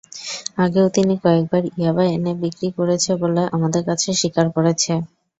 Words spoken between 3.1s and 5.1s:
বলে আমাদের কাছে স্বীকার করেছে।